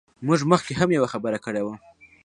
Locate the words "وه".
1.65-1.75